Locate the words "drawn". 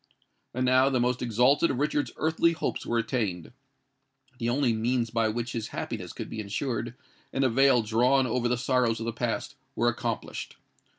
7.83-8.25